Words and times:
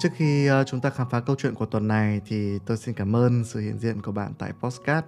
Trước 0.00 0.08
khi 0.14 0.46
ờ, 0.46 0.64
chúng 0.64 0.80
ta 0.80 0.90
khám 0.90 1.10
phá 1.10 1.20
câu 1.20 1.36
chuyện 1.38 1.54
của 1.54 1.66
tuần 1.66 1.88
này 1.88 2.20
thì 2.26 2.58
tôi 2.66 2.76
xin 2.76 2.94
cảm 2.94 3.16
ơn 3.16 3.44
sự 3.44 3.60
hiện 3.60 3.78
diện 3.78 4.02
của 4.02 4.12
bạn 4.12 4.32
tại 4.38 4.52
Postcard. 4.60 5.06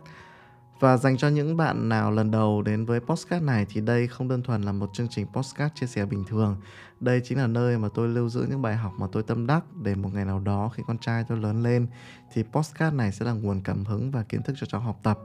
Và 0.80 0.96
dành 0.96 1.16
cho 1.16 1.28
những 1.28 1.56
bạn 1.56 1.88
nào 1.88 2.10
lần 2.10 2.30
đầu 2.30 2.62
đến 2.62 2.84
với 2.84 3.00
Postcard 3.00 3.44
này 3.44 3.66
thì 3.70 3.80
đây 3.80 4.06
không 4.06 4.28
đơn 4.28 4.42
thuần 4.42 4.62
là 4.62 4.72
một 4.72 4.90
chương 4.94 5.08
trình 5.10 5.26
Postcard 5.34 5.74
chia 5.74 5.86
sẻ 5.86 6.06
bình 6.06 6.24
thường. 6.28 6.56
Đây 7.00 7.20
chính 7.24 7.38
là 7.38 7.46
nơi 7.46 7.78
mà 7.78 7.88
tôi 7.94 8.08
lưu 8.08 8.28
giữ 8.28 8.46
những 8.50 8.62
bài 8.62 8.76
học 8.76 8.92
mà 8.98 9.06
tôi 9.12 9.22
tâm 9.22 9.46
đắc 9.46 9.64
để 9.82 9.94
một 9.94 10.10
ngày 10.14 10.24
nào 10.24 10.40
đó 10.40 10.70
khi 10.74 10.82
con 10.86 10.98
trai 10.98 11.24
tôi 11.28 11.38
lớn 11.38 11.62
lên 11.62 11.86
thì 12.32 12.42
Postcard 12.52 12.96
này 12.96 13.12
sẽ 13.12 13.26
là 13.26 13.32
nguồn 13.32 13.60
cảm 13.60 13.84
hứng 13.84 14.10
và 14.10 14.22
kiến 14.22 14.42
thức 14.42 14.56
cho 14.60 14.66
cháu 14.66 14.80
học 14.80 15.00
tập. 15.02 15.18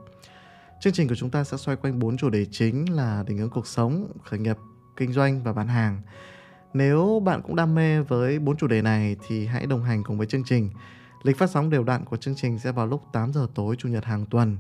Chương 0.82 0.94
trình 0.94 1.08
của 1.08 1.16
chúng 1.16 1.30
ta 1.30 1.44
sẽ 1.44 1.58
xoay 1.58 1.78
quanh 1.78 2.00
bốn 2.00 2.18
chủ 2.18 2.30
đề 2.30 2.46
chính 2.52 2.96
là 2.96 3.24
định 3.28 3.38
hướng 3.38 3.50
cuộc 3.50 3.68
sống, 3.68 4.12
khởi 4.24 4.40
nghiệp, 4.40 4.58
kinh 4.98 5.14
doanh 5.14 5.44
và 5.44 5.54
bán 5.54 5.68
hàng. 5.68 6.02
Nếu 6.74 7.22
bạn 7.26 7.42
cũng 7.42 7.56
đam 7.56 7.76
mê 7.76 8.02
với 8.02 8.40
bốn 8.40 8.58
chủ 8.58 8.68
đề 8.68 8.82
này 8.82 9.16
thì 9.28 9.46
hãy 9.46 9.66
đồng 9.66 9.84
hành 9.84 10.04
cùng 10.04 10.18
với 10.18 10.28
chương 10.28 10.44
trình. 10.44 10.70
Lịch 11.24 11.38
phát 11.38 11.50
sóng 11.50 11.70
đều 11.70 11.84
đặn 11.84 12.06
của 12.06 12.18
chương 12.18 12.36
trình 12.36 12.60
sẽ 12.60 12.72
vào 12.72 12.88
lúc 12.88 13.04
8 13.12 13.34
giờ 13.34 13.48
tối, 13.56 13.76
chủ 13.76 13.90
nhật 13.90 14.06
hàng 14.06 14.26
tuần. 14.26 14.58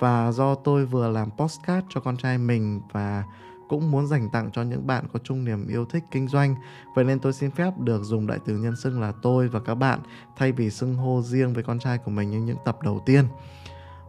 Và 0.00 0.32
do 0.32 0.54
tôi 0.54 0.86
vừa 0.86 1.08
làm 1.08 1.30
postcard 1.38 1.86
cho 1.90 2.00
con 2.00 2.16
trai 2.16 2.38
mình 2.38 2.80
và 2.92 3.24
cũng 3.68 3.90
muốn 3.90 4.06
dành 4.06 4.28
tặng 4.30 4.50
cho 4.52 4.62
những 4.62 4.86
bạn 4.86 5.04
có 5.12 5.18
chung 5.24 5.44
niềm 5.44 5.68
yêu 5.68 5.84
thích 5.84 6.04
kinh 6.10 6.28
doanh 6.28 6.54
Vậy 6.94 7.04
nên 7.04 7.18
tôi 7.18 7.32
xin 7.32 7.50
phép 7.50 7.78
được 7.78 8.02
dùng 8.02 8.26
đại 8.26 8.38
từ 8.46 8.56
nhân 8.56 8.76
xưng 8.76 9.00
là 9.00 9.12
tôi 9.22 9.48
và 9.48 9.60
các 9.60 9.74
bạn 9.74 10.00
Thay 10.36 10.52
vì 10.52 10.70
xưng 10.70 10.94
hô 10.94 11.22
riêng 11.22 11.52
với 11.52 11.62
con 11.62 11.78
trai 11.78 11.98
của 11.98 12.10
mình 12.10 12.30
như 12.30 12.38
những 12.38 12.56
tập 12.64 12.78
đầu 12.82 13.02
tiên 13.06 13.24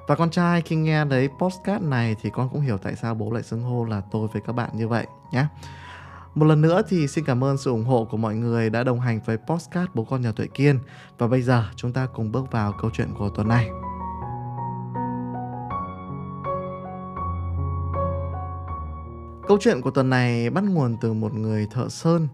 Và 0.07 0.15
con 0.15 0.31
trai 0.31 0.61
khi 0.61 0.75
nghe 0.75 1.05
đấy 1.05 1.29
postcard 1.39 1.85
này 1.85 2.15
thì 2.21 2.29
con 2.33 2.49
cũng 2.49 2.61
hiểu 2.61 2.77
tại 2.77 2.95
sao 2.95 3.15
bố 3.15 3.31
lại 3.31 3.43
xưng 3.43 3.63
hô 3.63 3.83
là 3.83 4.01
tôi 4.11 4.27
với 4.33 4.41
các 4.47 4.53
bạn 4.53 4.69
như 4.73 4.87
vậy 4.87 5.07
nhé 5.31 5.45
một 6.35 6.45
lần 6.45 6.61
nữa 6.61 6.81
thì 6.87 7.07
xin 7.07 7.25
cảm 7.25 7.43
ơn 7.43 7.57
sự 7.57 7.71
ủng 7.71 7.85
hộ 7.85 8.07
của 8.11 8.17
mọi 8.17 8.35
người 8.35 8.69
đã 8.69 8.83
đồng 8.83 8.99
hành 8.99 9.19
với 9.25 9.37
Postcard 9.37 9.91
Bố 9.93 10.03
Con 10.03 10.21
Nhà 10.21 10.31
Tuệ 10.31 10.47
Kiên. 10.47 10.79
Và 11.17 11.27
bây 11.27 11.41
giờ, 11.41 11.63
chúng 11.75 11.93
ta 11.93 12.07
cùng 12.13 12.31
bước 12.31 12.51
vào 12.51 12.73
câu 12.81 12.91
chuyện 12.93 13.07
của 13.17 13.29
tuần 13.29 13.47
này. 13.47 13.69
Câu 19.47 19.57
chuyện 19.61 19.81
của 19.81 19.91
tuần 19.91 20.09
này 20.09 20.49
bắt 20.49 20.63
nguồn 20.63 20.97
từ 21.01 21.13
một 21.13 21.33
người 21.33 21.67
thợ 21.71 21.89
sơn. 21.89 22.27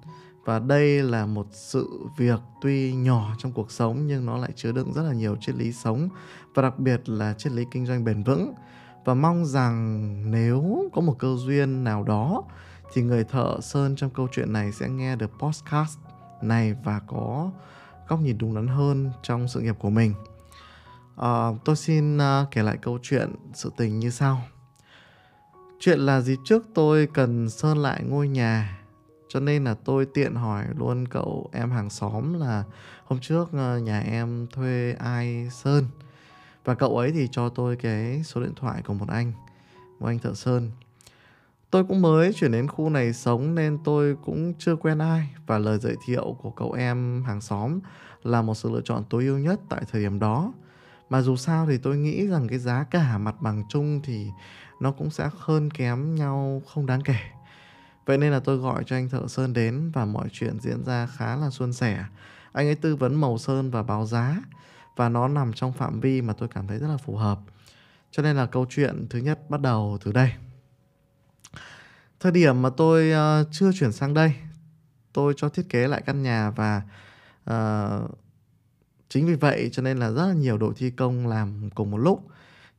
Và 0.46 0.60
đây 0.60 1.04
là 1.04 1.26
một 1.26 1.48
sự 1.52 2.00
việc 2.18 2.40
tuy 2.62 2.94
nhỏ 2.94 3.36
trong 3.38 3.52
cuộc 3.52 3.72
sống, 3.72 4.08
nhưng 4.08 4.26
nó 4.26 4.38
lại 4.38 4.52
chứa 4.56 4.72
đựng 4.72 4.94
rất 4.94 5.04
là 5.04 5.14
nhiều 5.14 5.36
triết 5.42 5.56
lý 5.56 5.72
sống. 5.72 6.10
Và 6.54 6.62
đặc 6.62 6.80
biệt 6.80 7.10
là 7.10 7.34
triết 7.34 7.54
lý 7.54 7.66
kinh 7.72 7.86
doanh 7.86 8.04
bền 8.04 8.24
vững. 8.24 8.54
Và 9.06 9.14
mong 9.14 9.46
rằng 9.46 10.16
nếu 10.32 10.90
có 10.94 11.02
một 11.02 11.16
cơ 11.20 11.36
duyên 11.38 11.84
nào 11.84 12.04
đó 12.04 12.44
thì 12.94 13.02
người 13.02 13.24
thợ 13.24 13.58
sơn 13.62 13.96
trong 13.96 14.10
câu 14.10 14.28
chuyện 14.32 14.54
này 14.54 14.72
sẽ 14.72 14.90
nghe 14.90 15.16
được 15.16 15.32
podcast 15.40 16.00
này 16.42 16.76
và 16.84 17.02
có 17.08 17.52
góc 18.08 18.20
nhìn 18.20 18.38
đúng 18.38 18.56
đắn 18.56 18.68
hơn 18.68 19.12
trong 19.24 19.48
sự 19.48 19.60
nghiệp 19.60 19.76
của 19.80 19.90
mình. 19.90 20.14
À, 21.16 21.50
tôi 21.66 21.76
xin 21.76 22.18
uh, 22.18 22.22
kể 22.52 22.64
lại 22.64 22.78
câu 22.82 23.00
chuyện 23.02 23.36
sự 23.54 23.72
tình 23.78 24.00
như 24.00 24.10
sau. 24.10 24.42
Chuyện 25.80 26.00
là 26.00 26.22
dịp 26.22 26.38
trước 26.46 26.66
tôi 26.74 27.08
cần 27.14 27.50
sơn 27.50 27.78
lại 27.78 28.04
ngôi 28.04 28.28
nhà 28.28 28.82
cho 29.34 29.40
nên 29.40 29.64
là 29.64 29.74
tôi 29.74 30.06
tiện 30.06 30.36
hỏi 30.36 30.66
luôn 30.78 31.08
cậu 31.08 31.50
em 31.54 31.72
hàng 31.72 31.90
xóm 31.90 32.34
là 32.34 32.64
hôm 33.06 33.20
trước 33.20 33.44
uh, 33.44 33.84
nhà 33.84 34.00
em 34.00 34.48
thuê 34.48 34.96
ai 35.00 35.50
sơn 35.52 35.86
và 36.66 36.76
cậu 36.76 36.98
ấy 36.98 37.12
thì 37.12 37.28
cho 37.32 37.50
tôi 37.50 37.76
cái 37.76 38.24
số 38.24 38.42
điện 38.42 38.54
thoại 38.56 38.82
của 38.86 38.94
một 38.94 39.10
anh 39.10 39.34
một 40.00 40.08
anh 40.08 40.20
thợ 40.20 40.34
sơn 40.34 40.72
Tôi 41.72 41.84
cũng 41.84 42.02
mới 42.02 42.34
chuyển 42.34 42.52
đến 42.52 42.68
khu 42.68 42.90
này 42.90 43.14
sống 43.14 43.56
nên 43.56 43.78
tôi 43.84 44.16
cũng 44.26 44.54
chưa 44.60 44.76
quen 44.76 45.00
ai 45.00 45.30
và 45.48 45.58
lời 45.58 45.78
giới 45.80 45.96
thiệu 46.06 46.38
của 46.42 46.52
cậu 46.52 46.72
em 46.72 47.24
hàng 47.28 47.42
xóm 47.42 47.80
là 48.24 48.42
một 48.42 48.56
sự 48.56 48.70
lựa 48.72 48.82
chọn 48.82 49.04
tối 49.10 49.26
ưu 49.26 49.38
nhất 49.38 49.60
tại 49.70 49.82
thời 49.92 50.02
điểm 50.02 50.20
đó. 50.20 50.54
Mà 51.10 51.22
dù 51.22 51.36
sao 51.36 51.66
thì 51.66 51.78
tôi 51.78 51.98
nghĩ 51.98 52.28
rằng 52.28 52.48
cái 52.48 52.60
giá 52.60 52.84
cả 52.92 53.18
mặt 53.18 53.36
bằng 53.42 53.64
chung 53.70 54.02
thì 54.04 54.28
nó 54.80 54.92
cũng 54.92 55.10
sẽ 55.10 55.30
hơn 55.38 55.72
kém 55.72 56.16
nhau 56.16 56.62
không 56.68 56.86
đáng 56.86 57.02
kể. 57.02 57.18
Vậy 58.06 58.18
nên 58.18 58.32
là 58.32 58.40
tôi 58.40 58.58
gọi 58.58 58.84
cho 58.84 58.96
anh 58.96 59.10
thợ 59.10 59.28
sơn 59.28 59.54
đến 59.54 59.92
và 59.94 60.06
mọi 60.06 60.28
chuyện 60.32 60.60
diễn 60.60 60.84
ra 60.86 61.08
khá 61.08 61.36
là 61.36 61.50
suôn 61.50 61.74
sẻ. 61.74 62.06
Anh 62.52 62.68
ấy 62.68 62.76
tư 62.76 62.96
vấn 62.96 63.16
màu 63.16 63.38
sơn 63.38 63.72
và 63.72 63.84
báo 63.84 64.06
giá, 64.06 64.38
và 64.96 65.10
nó 65.10 65.28
nằm 65.28 65.54
trong 65.54 65.74
phạm 65.74 66.00
vi 66.00 66.22
mà 66.22 66.34
tôi 66.34 66.50
cảm 66.56 66.68
thấy 66.68 66.78
rất 66.78 66.88
là 66.88 66.98
phù 66.98 67.16
hợp. 67.16 67.40
Cho 68.12 68.24
nên 68.24 68.36
là 68.36 68.46
câu 68.46 68.66
chuyện 68.70 69.08
thứ 69.10 69.20
nhất 69.20 69.50
bắt 69.50 69.62
đầu 69.62 69.98
từ 70.04 70.12
đây. 70.12 70.32
Thời 72.22 72.32
điểm 72.32 72.62
mà 72.62 72.70
tôi 72.70 73.12
uh, 73.12 73.48
chưa 73.52 73.72
chuyển 73.72 73.92
sang 73.92 74.14
đây, 74.14 74.34
tôi 75.14 75.34
cho 75.38 75.50
thiết 75.50 75.70
kế 75.70 75.88
lại 75.88 76.02
căn 76.06 76.24
nhà 76.24 76.52
và 76.52 76.82
uh, 77.50 78.12
chính 79.10 79.26
vì 79.26 79.36
vậy 79.36 79.70
cho 79.72 79.82
nên 79.82 79.98
là 79.98 80.12
rất 80.12 80.28
là 80.28 80.34
nhiều 80.34 80.58
đội 80.58 80.74
thi 80.78 80.90
công 80.90 81.28
làm 81.28 81.70
cùng 81.76 81.92
một 81.92 81.98
lúc. 81.98 82.28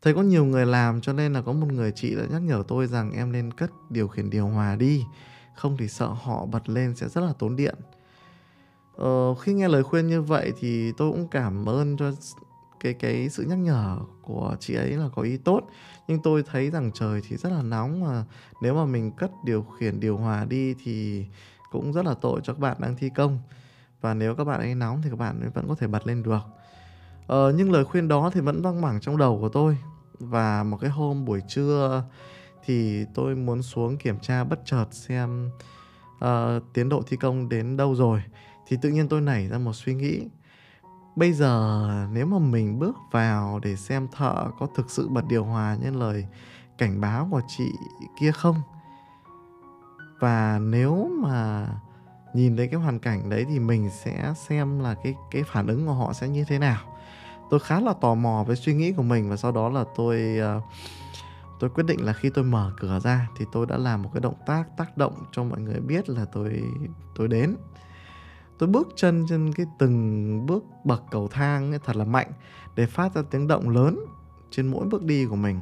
Thấy 0.03 0.15
có 0.15 0.23
nhiều 0.23 0.45
người 0.45 0.67
làm 0.67 1.01
cho 1.01 1.13
nên 1.13 1.33
là 1.33 1.43
có 1.43 1.53
một 1.53 1.67
người 1.73 1.93
chị 1.93 2.15
đã 2.15 2.23
nhắc 2.31 2.43
nhở 2.43 2.63
tôi 2.69 2.87
rằng 2.87 3.13
em 3.13 3.33
nên 3.33 3.53
cất 3.53 3.71
điều 3.91 4.09
khiển 4.09 4.31
điều 4.31 4.47
hòa 4.47 4.77
đi, 4.77 5.05
không 5.57 5.77
thì 5.77 5.89
sợ 5.89 6.07
họ 6.07 6.47
bật 6.47 6.69
lên 6.69 6.97
sẽ 6.97 7.09
rất 7.09 7.21
là 7.21 7.33
tốn 7.39 7.57
điện. 7.57 7.75
Ờ, 8.97 9.35
khi 9.35 9.53
nghe 9.53 9.69
lời 9.69 9.83
khuyên 9.83 10.09
như 10.09 10.23
vậy 10.23 10.53
thì 10.61 10.93
tôi 10.93 11.11
cũng 11.11 11.29
cảm 11.29 11.69
ơn 11.69 11.97
cho 11.97 12.13
cái 12.83 12.95
cái 12.95 13.29
sự 13.29 13.43
nhắc 13.43 13.59
nhở 13.59 13.99
của 14.23 14.57
chị 14.61 14.75
ấy 14.75 14.91
là 14.91 15.09
có 15.15 15.23
ý 15.23 15.37
tốt. 15.37 15.61
Nhưng 16.09 16.23
tôi 16.23 16.43
thấy 16.51 16.71
rằng 16.71 16.91
trời 16.95 17.21
thì 17.29 17.37
rất 17.37 17.53
là 17.53 17.63
nóng 17.63 18.01
mà 18.01 18.25
nếu 18.63 18.75
mà 18.75 18.85
mình 18.85 19.11
cất 19.11 19.31
điều 19.45 19.63
khiển 19.63 20.01
điều 20.01 20.17
hòa 20.17 20.45
đi 20.45 20.75
thì 20.85 21.27
cũng 21.71 21.93
rất 21.93 22.07
là 22.07 22.15
tội 22.15 22.41
cho 22.45 22.53
các 22.53 22.59
bạn 22.61 22.77
đang 22.81 22.97
thi 22.97 23.11
công. 23.15 23.39
Và 24.01 24.15
nếu 24.15 24.35
các 24.35 24.45
bạn 24.45 24.61
ấy 24.61 24.75
nóng 24.75 25.03
thì 25.03 25.11
các 25.11 25.19
bạn 25.19 25.41
ấy 25.41 25.51
vẫn 25.51 25.69
có 25.69 25.75
thể 25.75 25.87
bật 25.87 26.07
lên 26.07 26.23
được. 26.23 26.41
Ờ, 27.27 27.53
nhưng 27.57 27.73
lời 27.73 27.85
khuyên 27.85 28.09
đó 28.09 28.31
thì 28.35 28.41
vẫn 28.41 28.63
văng 28.63 28.81
mẳng 28.81 29.01
trong 29.01 29.17
đầu 29.17 29.39
của 29.41 29.49
tôi. 29.49 29.77
Và 30.19 30.63
một 30.63 30.79
cái 30.81 30.91
hôm 30.91 31.25
buổi 31.25 31.41
trưa 31.49 32.05
thì 32.65 33.05
tôi 33.15 33.35
muốn 33.35 33.63
xuống 33.63 33.97
kiểm 33.97 34.19
tra 34.19 34.45
bất 34.45 34.61
chợt 34.65 34.87
xem 34.91 35.51
uh, 36.25 36.29
tiến 36.73 36.89
độ 36.89 37.03
thi 37.07 37.17
công 37.17 37.49
đến 37.49 37.77
đâu 37.77 37.95
rồi. 37.95 38.23
Thì 38.69 38.77
tự 38.83 38.89
nhiên 38.89 39.09
tôi 39.09 39.21
nảy 39.21 39.49
ra 39.49 39.59
một 39.59 39.73
suy 39.73 39.95
nghĩ 39.95 40.29
bây 41.17 41.33
giờ 41.33 41.89
nếu 42.13 42.27
mà 42.27 42.39
mình 42.39 42.79
bước 42.79 42.97
vào 43.11 43.61
để 43.63 43.77
xem 43.77 44.09
thợ 44.13 44.51
có 44.59 44.67
thực 44.75 44.91
sự 44.91 45.09
bật 45.09 45.25
điều 45.29 45.45
hòa 45.45 45.77
như 45.83 45.91
lời 45.91 46.27
cảnh 46.79 47.01
báo 47.01 47.29
của 47.31 47.41
chị 47.49 47.73
kia 48.21 48.33
không? 48.33 48.63
Và 50.21 50.59
nếu 50.59 51.11
mà 51.23 51.69
nhìn 52.35 52.57
thấy 52.57 52.69
cái 52.69 52.81
hoàn 52.81 52.99
cảnh 52.99 53.31
đấy 53.31 53.47
thì 53.49 53.59
mình 53.59 53.91
sẽ 53.91 54.35
xem 54.49 54.79
là 54.81 54.95
cái 54.95 55.15
cái 55.31 55.43
phản 55.43 55.67
ứng 55.67 55.87
của 55.87 55.93
họ 55.93 56.13
sẽ 56.13 56.29
như 56.29 56.45
thế 56.45 56.59
nào. 56.59 56.81
Tôi 57.51 57.61
khá 57.61 57.81
là 57.81 57.93
tò 58.01 58.15
mò 58.15 58.45
với 58.47 58.57
suy 58.57 58.75
nghĩ 58.75 58.93
của 58.93 59.03
mình 59.03 59.31
và 59.31 59.37
sau 59.37 59.53
đó 59.53 59.69
là 59.69 59.85
tôi 59.97 60.39
uh, 60.57 60.63
tôi 61.61 61.71
quyết 61.71 61.87
định 61.87 62.05
là 62.05 62.13
khi 62.13 62.31
tôi 62.31 62.45
mở 62.45 62.73
cửa 62.81 63.01
ra 63.03 63.29
thì 63.37 63.45
tôi 63.53 63.67
đã 63.67 63.77
làm 63.77 64.03
một 64.03 64.11
cái 64.15 64.21
động 64.21 64.35
tác 64.47 64.77
tác 64.77 64.97
động 64.97 65.15
cho 65.33 65.45
mọi 65.45 65.61
người 65.61 65.81
biết 65.81 66.09
là 66.09 66.25
tôi 66.25 66.63
tôi 67.15 67.29
đến 67.29 67.57
tôi 68.63 68.69
bước 68.69 68.89
chân 68.97 69.27
trên 69.29 69.53
cái 69.53 69.67
từng 69.79 70.47
bước 70.47 70.65
bậc 70.85 71.03
cầu 71.11 71.29
thang 71.29 71.73
ấy, 71.73 71.79
thật 71.85 71.97
là 71.97 72.05
mạnh, 72.05 72.33
để 72.77 72.87
phát 72.87 73.15
ra 73.15 73.23
tiếng 73.31 73.49
động 73.49 73.69
lớn 73.69 73.99
trên 74.51 74.69
mỗi 74.69 74.87
bước 74.87 75.05
đi 75.05 75.27
của 75.27 75.37
mình. 75.37 75.61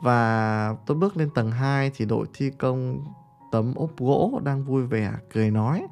Và 0.00 0.74
tôi 0.86 0.96
bước 0.96 1.16
lên 1.16 1.30
tầng 1.34 1.50
2 1.50 1.90
thì 1.94 2.04
đội 2.04 2.26
thi 2.34 2.50
công 2.50 3.04
tấm 3.52 3.74
ốp 3.74 3.98
gỗ 3.98 4.40
đang 4.44 4.64
vui 4.64 4.86
vẻ, 4.86 5.12
cười 5.32 5.50
nói. 5.50 5.86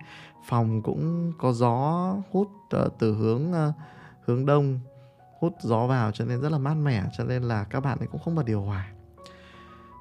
Phòng 0.49 0.83
cũng 0.83 1.33
có 1.39 1.53
gió 1.53 2.17
hút 2.31 2.49
ờ, 2.71 2.89
từ 2.99 3.15
hướng 3.15 3.53
ờ, 3.53 3.73
hướng 4.25 4.47
đông, 4.47 4.81
hút 5.41 5.53
gió 5.61 5.87
vào 5.87 6.13
cho 6.13 6.25
nên 6.25 6.41
rất 6.41 6.53
là 6.53 6.59
mát 6.59 6.75
mẻ, 6.75 7.03
cho 7.19 7.25
nên 7.25 7.43
là 7.43 7.65
các 7.65 7.81
bạn 7.81 7.99
ấy 7.99 8.07
cũng 8.07 8.21
không 8.25 8.35
bật 8.35 8.47
điều 8.47 8.63
hòa. 8.63 8.89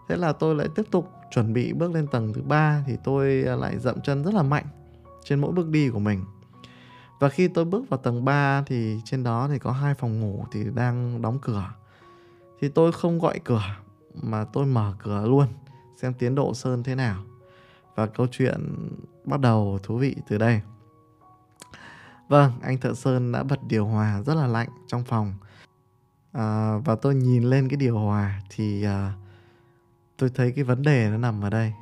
Thế 0.10 0.16
là 0.16 0.34
tôi 0.34 0.56
lại 0.56 0.68
tiếp 0.76 0.84
tục 0.92 1.12
chuẩn 1.32 1.54
bị 1.54 1.74
bước 1.74 1.92
lên 1.92 2.08
tầng 2.08 2.34
thứ 2.34 2.42
ba 2.42 2.84
thì 2.88 2.98
tôi 3.04 3.44
ờ, 3.48 3.56
lại 3.56 3.80
dậm 3.80 4.02
chân 4.02 4.24
rất 4.24 4.34
là 4.34 4.44
mạnh 4.44 4.66
trên 5.24 5.42
mỗi 5.42 5.52
bước 5.52 5.70
đi 5.70 5.90
của 5.90 6.00
mình. 6.00 6.26
Và 7.20 7.30
khi 7.30 7.48
tôi 7.48 7.66
bước 7.66 7.90
vào 7.90 7.98
tầng 7.98 8.26
3 8.26 8.64
thì 8.66 9.02
trên 9.06 9.24
đó 9.24 9.48
thì 9.52 9.60
có 9.60 9.72
hai 9.72 9.94
phòng 9.94 10.20
ngủ 10.20 10.46
thì 10.52 10.66
đang 10.76 11.22
đóng 11.22 11.40
cửa. 11.42 11.74
Thì 12.60 12.70
tôi 12.70 12.92
không 12.92 13.20
gọi 13.20 13.40
cửa 13.44 13.64
mà 14.14 14.46
tôi 14.54 14.66
mở 14.66 14.96
cửa 15.04 15.28
luôn 15.28 15.48
xem 15.96 16.14
tiến 16.14 16.36
độ 16.36 16.54
sơn 16.54 16.84
thế 16.84 16.96
nào. 16.96 17.24
Và 17.96 18.08
câu 18.08 18.28
chuyện 18.32 18.88
bắt 19.26 19.40
đầu 19.40 19.80
thú 19.84 19.98
vị 19.98 20.16
từ 20.28 20.38
đây. 20.38 20.62
Vâng 22.28 22.52
anh 22.62 22.78
thợ 22.78 22.94
sơn 22.94 23.32
đã 23.32 23.44
bật 23.44 23.60
điều 23.68 23.86
hòa 23.86 24.22
rất 24.22 24.34
là 24.34 24.48
lạnh 24.48 24.70
trong 24.88 25.04
phòng. 25.04 25.34
À, 26.32 26.78
và 26.86 26.96
tôi 26.96 27.16
nhìn 27.16 27.44
lên 27.44 27.70
cái 27.70 27.78
điều 27.78 27.98
hòa 27.98 28.42
thì 28.50 28.84
à, 28.84 29.14
tôi 30.18 30.30
thấy 30.36 30.52
cái 30.52 30.64
vấn 30.64 30.82
đề 30.82 31.10
nó 31.10 31.18
nằm 31.18 31.42
ở 31.42 31.50
đây 31.50 31.74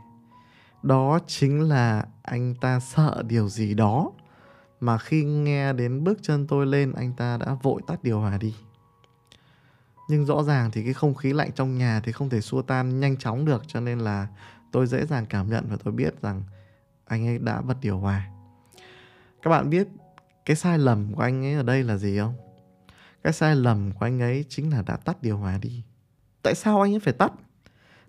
đó 0.84 1.20
chính 1.28 1.70
là 1.70 2.06
anh 2.22 2.56
ta 2.62 2.80
sợ 2.80 3.24
điều 3.28 3.50
gì 3.50 3.74
đó 3.74 4.12
mà 4.80 4.98
khi 4.98 5.24
nghe 5.24 5.74
đến 5.74 6.04
bước 6.04 6.20
chân 6.22 6.48
tôi 6.48 6.66
lên, 6.66 6.94
anh 6.94 7.14
ta 7.14 7.38
đã 7.38 7.56
vội 7.64 7.82
tắt 7.88 8.04
điều 8.04 8.20
hòa 8.20 8.38
đi 8.38 8.56
nhưng 10.10 10.26
rõ 10.26 10.44
ràng 10.44 10.72
thì 10.72 10.84
cái 10.84 10.94
không 10.94 11.16
khí 11.16 11.34
lạnh 11.34 11.52
trong 11.56 11.78
nhà 11.78 12.02
thì 12.04 12.12
không 12.12 12.30
thể 12.30 12.42
xua 12.42 12.62
tan 12.62 13.00
nhanh 13.00 13.18
chóng 13.18 13.46
được, 13.46 13.64
cho 13.68 13.80
nên 13.80 14.00
là 14.00 14.28
tôi 14.72 14.88
dễ 14.88 15.06
dàng 15.06 15.26
cảm 15.26 15.50
nhận 15.50 15.66
và 15.70 15.78
tôi 15.84 15.94
biết 15.94 16.22
rằng 16.22 16.44
anh 17.06 17.28
ấy 17.28 17.38
đã 17.38 17.62
bật 17.62 17.78
điều 17.82 17.98
hòa 17.98 18.32
các 19.42 19.50
bạn 19.50 19.70
biết 19.70 19.88
cái 20.46 20.56
sai 20.56 20.78
lầm 20.78 21.14
của 21.14 21.22
anh 21.22 21.46
ấy 21.46 21.54
ở 21.54 21.64
đây 21.64 21.84
là 21.84 21.98
gì 21.98 22.20
không? 22.20 22.34
Cái 23.24 23.34
sai 23.34 23.56
lầm 23.56 23.92
của 23.92 24.06
anh 24.06 24.22
ấy 24.22 24.46
chính 24.50 24.72
là 24.72 24.82
đã 24.82 24.98
tắt 24.98 25.22
điều 25.22 25.38
hòa 25.38 25.58
đi. 25.62 25.84
Tại 26.42 26.56
sao 26.56 26.82
anh 26.82 26.94
ấy 26.94 27.00
phải 27.00 27.14
tắt? 27.14 27.32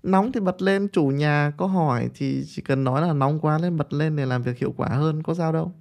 Nóng 0.03 0.33
thì 0.33 0.41
bật 0.41 0.63
lên, 0.63 0.89
chủ 0.93 1.07
nhà 1.07 1.53
có 1.57 1.67
hỏi 1.67 2.11
thì 2.15 2.45
chỉ 2.49 2.63
cần 2.63 2.85
nói 2.85 3.03
là 3.03 3.13
nóng 3.13 3.41
quá 3.41 3.59
lên 3.59 3.77
bật 3.77 3.93
lên 3.93 4.17
để 4.17 4.27
làm 4.27 4.43
việc 4.43 4.59
hiệu 4.59 4.75
quả 4.77 4.89
hơn, 4.89 5.23
có 5.23 5.35
sao 5.35 5.53
đâu. 5.53 5.73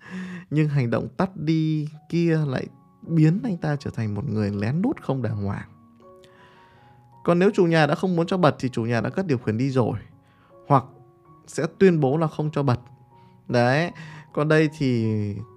Nhưng 0.50 0.68
hành 0.68 0.90
động 0.90 1.08
tắt 1.16 1.30
đi 1.36 1.88
kia 2.08 2.38
lại 2.46 2.66
biến 3.02 3.40
anh 3.44 3.56
ta 3.56 3.76
trở 3.76 3.90
thành 3.90 4.14
một 4.14 4.28
người 4.28 4.50
lén 4.50 4.82
lút 4.82 5.00
không 5.02 5.22
đàng 5.22 5.44
hoàng. 5.44 5.68
Còn 7.24 7.38
nếu 7.38 7.50
chủ 7.54 7.64
nhà 7.64 7.86
đã 7.86 7.94
không 7.94 8.16
muốn 8.16 8.26
cho 8.26 8.36
bật 8.36 8.56
thì 8.58 8.68
chủ 8.68 8.82
nhà 8.82 9.00
đã 9.00 9.10
cất 9.10 9.26
điều 9.26 9.38
khiển 9.38 9.58
đi 9.58 9.70
rồi. 9.70 9.98
Hoặc 10.68 10.84
sẽ 11.46 11.66
tuyên 11.78 12.00
bố 12.00 12.16
là 12.16 12.26
không 12.26 12.50
cho 12.50 12.62
bật. 12.62 12.80
Đấy, 13.48 13.90
còn 14.32 14.48
đây 14.48 14.70
thì 14.78 15.04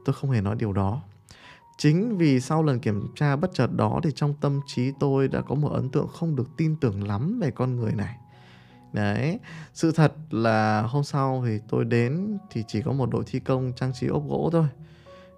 tôi 0.05 0.13
không 0.13 0.31
hề 0.31 0.41
nói 0.41 0.55
điều 0.55 0.73
đó. 0.73 1.01
Chính 1.77 2.17
vì 2.17 2.39
sau 2.39 2.63
lần 2.63 2.79
kiểm 2.79 3.07
tra 3.15 3.35
bất 3.35 3.51
chợt 3.53 3.67
đó 3.75 3.99
thì 4.03 4.09
trong 4.15 4.33
tâm 4.41 4.59
trí 4.65 4.91
tôi 4.99 5.27
đã 5.27 5.41
có 5.41 5.55
một 5.55 5.71
ấn 5.71 5.89
tượng 5.89 6.07
không 6.07 6.35
được 6.35 6.49
tin 6.57 6.75
tưởng 6.75 7.07
lắm 7.07 7.39
về 7.39 7.51
con 7.51 7.75
người 7.75 7.91
này. 7.91 8.17
Đấy, 8.93 9.39
sự 9.73 9.91
thật 9.91 10.13
là 10.29 10.81
hôm 10.81 11.03
sau 11.03 11.43
thì 11.45 11.59
tôi 11.69 11.85
đến 11.85 12.37
thì 12.49 12.63
chỉ 12.67 12.81
có 12.81 12.91
một 12.91 13.09
đội 13.09 13.23
thi 13.27 13.39
công 13.39 13.73
trang 13.75 13.93
trí 13.93 14.07
ốp 14.07 14.23
gỗ 14.27 14.49
thôi. 14.51 14.67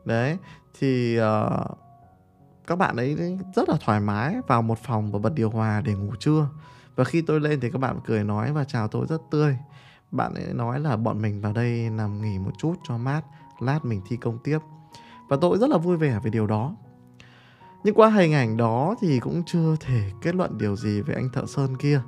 Đấy, 0.06 0.38
thì 0.80 1.20
uh, 1.20 1.78
các 2.68 2.76
bạn 2.76 2.96
ấy 2.96 3.38
rất 3.56 3.70
là 3.70 3.78
thoải 3.86 4.00
mái 4.00 4.36
vào 4.48 4.62
một 4.62 4.78
phòng 4.84 5.12
và 5.12 5.20
bật 5.20 5.34
điều 5.34 5.50
hòa 5.50 5.82
để 5.82 5.94
ngủ 5.94 6.16
trưa. 6.20 6.50
Và 6.96 7.04
khi 7.04 7.22
tôi 7.22 7.40
lên 7.40 7.60
thì 7.60 7.72
các 7.72 7.80
bạn 7.80 8.00
cười 8.06 8.24
nói 8.24 8.54
và 8.54 8.64
chào 8.64 8.88
tôi 8.88 9.06
rất 9.10 9.22
tươi. 9.32 9.58
Bạn 10.12 10.34
ấy 10.34 10.54
nói 10.54 10.80
là 10.80 10.98
bọn 10.98 11.22
mình 11.22 11.42
vào 11.42 11.54
đây 11.54 11.90
nằm 11.90 12.22
nghỉ 12.22 12.40
một 12.40 12.52
chút 12.58 12.76
cho 12.88 12.98
mát, 12.98 13.22
lát 13.60 13.86
mình 13.86 14.02
thi 14.08 14.18
công 14.18 14.38
tiếp. 14.44 14.60
Và 15.28 15.38
tôi 15.42 15.58
rất 15.58 15.70
là 15.70 15.78
vui 15.78 15.98
vẻ 15.98 16.20
về 16.24 16.30
điều 16.30 16.48
đó. 16.48 16.76
Nhưng 17.84 17.96
qua 17.96 18.10
hình 18.10 18.34
ảnh 18.34 18.58
đó 18.58 18.96
thì 19.02 19.20
cũng 19.20 19.44
chưa 19.46 19.76
thể 19.80 20.12
kết 20.22 20.36
luận 20.36 20.58
điều 20.58 20.76
gì 20.76 21.02
về 21.02 21.16
anh 21.16 21.30
thợ 21.34 21.46
sơn 21.46 21.78
kia. 21.78 22.02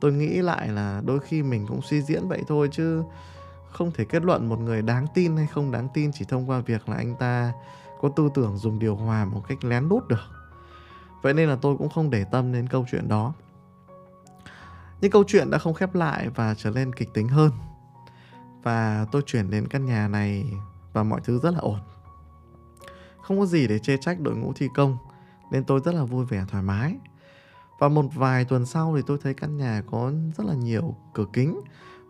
Tôi 0.00 0.12
nghĩ 0.12 0.28
lại 0.28 0.68
là 0.68 1.02
đôi 1.04 1.20
khi 1.20 1.42
mình 1.42 1.66
cũng 1.66 1.82
suy 1.82 2.02
diễn 2.02 2.28
vậy 2.28 2.42
thôi 2.48 2.68
chứ 2.72 3.02
không 3.70 3.90
thể 3.90 4.04
kết 4.04 4.24
luận 4.24 4.48
một 4.48 4.58
người 4.58 4.82
đáng 4.82 5.06
tin 5.14 5.36
hay 5.36 5.46
không 5.46 5.70
đáng 5.70 5.88
tin 5.94 6.10
chỉ 6.12 6.24
thông 6.24 6.50
qua 6.50 6.60
việc 6.60 6.88
là 6.88 6.96
anh 6.96 7.14
ta 7.14 7.52
có 8.00 8.08
tư 8.08 8.28
tưởng 8.34 8.58
dùng 8.58 8.78
điều 8.78 8.96
hòa 8.96 9.24
một 9.24 9.40
cách 9.48 9.64
lén 9.64 9.88
lút 9.88 10.08
được. 10.08 10.28
Vậy 11.22 11.34
nên 11.34 11.48
là 11.48 11.56
tôi 11.62 11.76
cũng 11.76 11.88
không 11.88 12.10
để 12.10 12.24
tâm 12.24 12.52
đến 12.52 12.66
câu 12.68 12.86
chuyện 12.90 13.08
đó. 13.08 13.32
Nhưng 15.00 15.10
câu 15.10 15.24
chuyện 15.26 15.50
đã 15.50 15.58
không 15.58 15.74
khép 15.74 15.94
lại 15.94 16.28
và 16.34 16.54
trở 16.54 16.70
nên 16.70 16.94
kịch 16.94 17.08
tính 17.14 17.28
hơn. 17.28 17.50
Và 18.62 19.06
tôi 19.12 19.22
chuyển 19.26 19.50
đến 19.50 19.68
căn 19.68 19.86
nhà 19.86 20.08
này 20.08 20.52
và 20.92 21.02
mọi 21.02 21.20
thứ 21.24 21.38
rất 21.38 21.50
là 21.50 21.60
ổn. 21.60 21.78
Không 23.22 23.38
có 23.38 23.46
gì 23.46 23.66
để 23.66 23.78
chê 23.78 23.96
trách 23.96 24.20
đội 24.20 24.36
ngũ 24.36 24.52
thi 24.52 24.68
công, 24.74 24.98
nên 25.50 25.64
tôi 25.64 25.80
rất 25.84 25.94
là 25.94 26.04
vui 26.04 26.24
vẻ, 26.24 26.44
thoải 26.50 26.62
mái. 26.62 26.96
Và 27.78 27.88
một 27.88 28.04
vài 28.14 28.44
tuần 28.44 28.66
sau 28.66 28.96
thì 28.96 29.02
tôi 29.06 29.18
thấy 29.22 29.34
căn 29.34 29.56
nhà 29.56 29.82
có 29.90 30.12
rất 30.36 30.46
là 30.46 30.54
nhiều 30.54 30.96
cửa 31.14 31.26
kính 31.32 31.60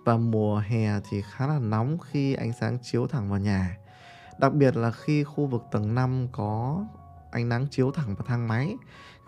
và 0.05 0.17
mùa 0.17 0.59
hè 0.59 1.01
thì 1.11 1.23
khá 1.23 1.47
là 1.47 1.59
nóng 1.59 1.99
khi 1.99 2.35
ánh 2.35 2.53
sáng 2.61 2.79
chiếu 2.83 3.07
thẳng 3.07 3.31
vào 3.31 3.39
nhà. 3.39 3.77
Đặc 4.39 4.55
biệt 4.55 4.77
là 4.77 4.91
khi 4.91 5.25
khu 5.25 5.47
vực 5.47 5.63
tầng 5.71 5.95
5 5.95 6.29
có 6.33 6.85
ánh 7.31 7.49
nắng 7.49 7.67
chiếu 7.71 7.91
thẳng 7.91 8.15
vào 8.15 8.27
thang 8.27 8.49
máy, 8.49 8.77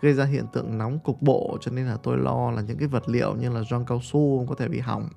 gây 0.01 0.13
ra 0.13 0.25
hiện 0.25 0.45
tượng 0.53 0.77
nóng 0.77 0.99
cục 0.99 1.21
bộ, 1.21 1.57
cho 1.61 1.71
nên 1.71 1.85
là 1.85 1.97
tôi 2.03 2.17
lo 2.17 2.51
là 2.51 2.61
những 2.61 2.77
cái 2.77 2.87
vật 2.87 3.09
liệu 3.09 3.35
như 3.35 3.49
là 3.49 3.61
gioăng 3.69 3.85
cao 3.85 4.01
su 4.03 4.45
có 4.49 4.55
thể 4.55 4.67
bị 4.67 4.79
hỏng. 4.79 5.09